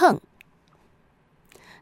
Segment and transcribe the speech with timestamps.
[0.00, 0.18] 秤。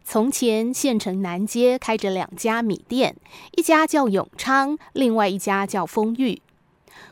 [0.02, 3.14] 从前县城南街开着两家米店，
[3.52, 6.42] 一家叫永昌，另外一家叫丰裕。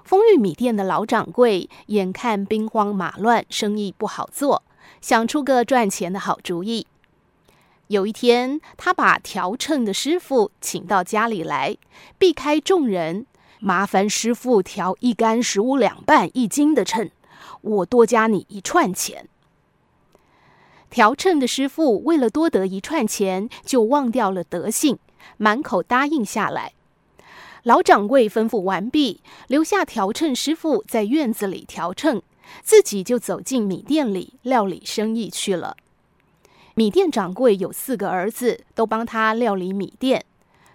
[0.02, 4.64] 丰裕米店的老掌柜眼看兵荒马乱，生意不好做，
[5.00, 6.88] 想出个赚钱的好主意。
[7.86, 11.76] 有一天，他把调秤的师傅请到家里来，
[12.18, 13.26] 避开众人，
[13.60, 17.12] 麻烦师傅调一竿十五两半一斤的秤，
[17.60, 19.28] 我多加你一串钱。
[20.88, 24.98] 调秤的师傅为了多得一串钱，就忘掉了德性，
[25.36, 26.72] 满口答应下来。
[27.64, 32.22] 老掌柜吩咐完毕，留下调秤师傅在院子里调秤，
[32.62, 35.76] 自己就走进米店里料理生意去了。
[36.74, 40.24] 米店掌柜有四个儿子，都帮他料理米店。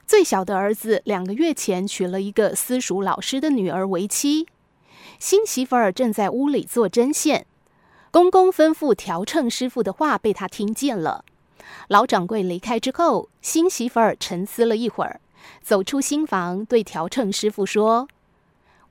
[0.05, 4.45] 最小的儿子两个月前娶了一个私塾老师的女儿为妻，
[5.17, 7.45] 新媳妇儿正在屋里做针线。
[8.11, 11.23] 公公吩咐调秤师傅的话被他听见了。
[11.87, 15.21] 老掌柜离开之后，新媳妇儿沉思了一会儿，
[15.61, 18.09] 走出新房，对调秤师傅说：“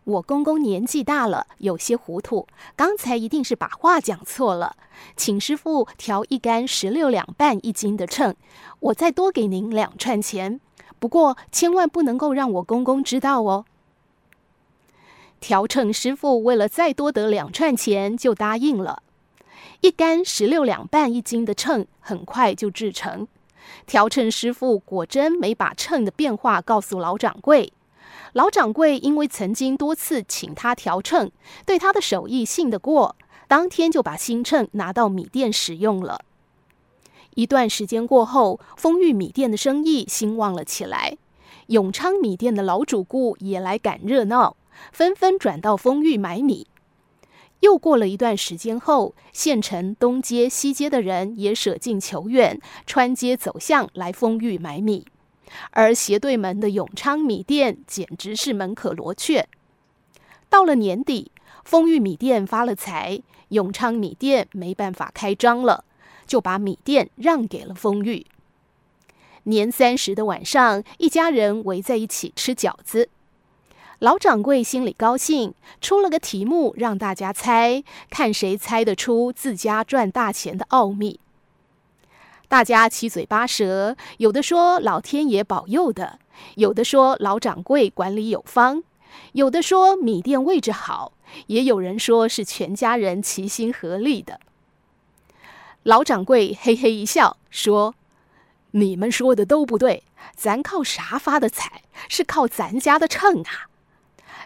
[0.04, 4.74] 我公公年纪大了，有些糊涂，刚才一定是把话讲错了。
[5.16, 8.34] 请师傅调一杆十六两半一斤的秤，
[8.80, 10.58] 我再多给您两串钱。
[10.98, 13.66] 不过千万不能够让我公公知道哦。”
[15.40, 19.02] 调秤师傅为了再多得两串钱，就答应了。
[19.82, 23.26] 一杆十六两半一斤的秤很快就制成。
[23.86, 27.72] 调秤师傅果真没把秤的变化告诉老掌柜。
[28.34, 31.30] 老掌柜因为曾经多次请他调秤，
[31.64, 33.16] 对他的手艺信得过，
[33.48, 36.20] 当天就把新秤拿到米店使用了。
[37.34, 41.16] 一段时间过后，丰裕米店的生意兴旺了起来。
[41.68, 44.56] 永昌米店的老主顾也来赶热闹，
[44.92, 46.66] 纷纷转到丰裕买米。
[47.60, 55.06] 又过了一段时间后，县城东街、西街的人也舍近求远，穿街走巷来丰裕买米，
[55.70, 59.46] 而斜对门的永昌米店简直是门可罗雀。
[60.48, 61.30] 到了年底，
[61.64, 65.84] 丰裕米店发了财，永昌米店没办法开张了，
[66.26, 68.26] 就把米店让给了丰裕。
[69.44, 73.10] 年三十的晚上，一家人围在一起吃饺子。
[74.00, 75.52] 老掌柜心里高兴，
[75.82, 81.20] 出了个题目让大家猜，看谁猜得出自家赚大钱的奥秘。
[82.48, 86.18] 大家七嘴八舌，有的说老天爷保佑的，
[86.54, 88.82] 有的说老掌柜管理有方，
[89.32, 91.12] 有的说米店位置好，
[91.48, 94.40] 也有人说是全家人齐心合力的。
[95.82, 97.94] 老掌柜嘿嘿一笑，说
[98.72, 101.82] ：“你们说的都不对，咱靠啥发的财？
[102.08, 103.68] 是靠咱家的秤啊！”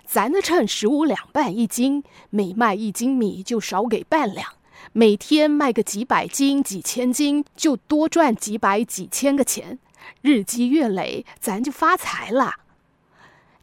[0.07, 4.47] 咱的秤十五两半一斤，每卖一斤米就少给半两，
[4.93, 9.79] 每天卖个几百斤、几千斤，就多赚几百、几千个钱，
[10.21, 12.55] 日积月累，咱就发财了。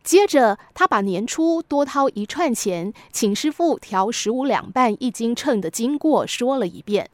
[0.04, 7.10] 接着，他把年初多掏一串钱请师傅调十五两半一斤秤的经过说了一遍，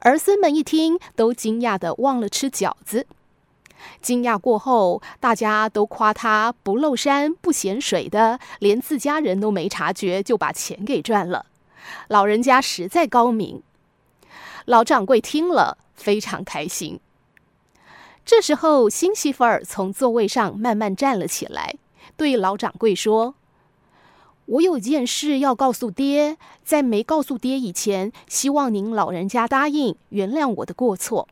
[0.00, 3.06] 儿孙们一听，都惊讶的忘了吃饺子。
[4.00, 11.46] 惊讶过后，大家都夸他不露山不嫌水的，连自家人都没察觉就把钱给赚了。
[12.08, 13.62] 老人家实在高明。
[14.64, 16.98] 老掌柜听了非常开心。
[18.24, 21.74] 这时候，新媳妇儿从座位上慢慢站了起来，
[22.16, 23.34] 对老掌柜说
[24.46, 31.28] ：“我有件事要告诉爹，在没告诉爹以前，希望您老人家答应原谅我的过错。”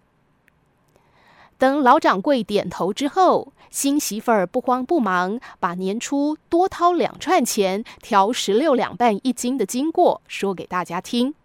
[1.63, 11.37] 等老掌柜点头之后，新媳妇儿不慌不忙，把年初多掏两串钱调十六两半一斤的经过说给大家听。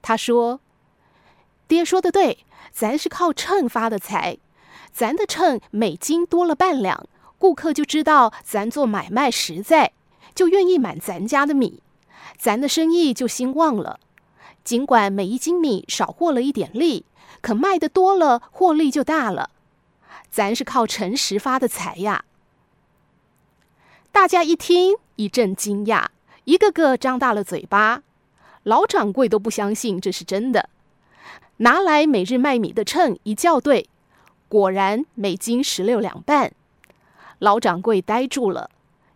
[0.00, 0.60] 他说
[1.68, 2.38] ：“爹说的对，
[2.72, 4.38] 咱是靠秤发的财，
[4.94, 7.06] 咱的秤每斤多了半两，
[7.36, 9.92] 顾客就知道咱做买卖实在，
[10.34, 11.82] 就愿意买咱家的米，
[12.38, 14.00] 咱的生意就兴旺了。
[14.68, 17.06] 尽管每一斤米少获了一点利。”
[17.40, 19.48] 可卖得多了，获利就大了。
[20.28, 22.26] 咱是靠诚实发的财呀！
[24.12, 26.08] 大家一听，一阵惊讶，
[26.44, 28.02] 一个个张大了嘴巴。
[28.64, 30.68] 老掌柜都不相信这是真的，
[31.58, 33.88] 拿来每日卖米的秤一校对，
[34.48, 36.52] 果然每斤十六两半。
[37.38, 38.68] 老掌柜呆住了，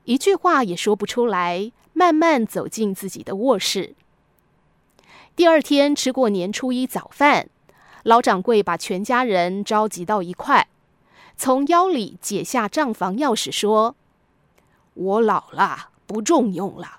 [0.04, 3.94] 一句话也说不出来，慢慢走进自己的卧室。
[5.34, 7.48] 第二天吃过年初一早饭。
[8.02, 10.68] 老掌柜把全家人召集到一块，
[11.36, 13.94] 从腰里解下账房钥匙，说
[14.94, 16.98] ：“我老了，不中用了。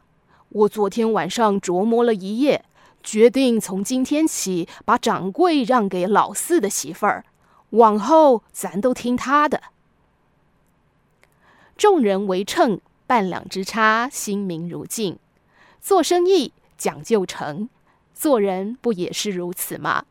[0.50, 2.64] 我昨天晚上琢磨了一夜，
[3.04, 7.26] 决定从今天起把掌柜让给老四的媳妇儿，
[7.72, 9.62] 往后咱都听他的。
[11.76, 15.20] 众人为秤，半两之差，心明如镜。
[15.82, 17.68] 做生意讲究诚，
[18.14, 20.06] 做人不也是如此吗？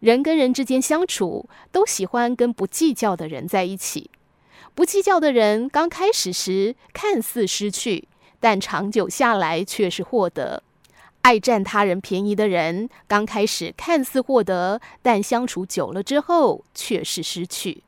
[0.00, 4.10] 人跟人之间相处，都喜欢跟不计较的人在一起。
[4.74, 8.08] 不计较的人，刚开始时看似失去，
[8.40, 10.62] 但长久下来却是获得。
[11.22, 17.82] 爱占他人便宜的人，刚开始看似获得，但相处久了之后却是失去。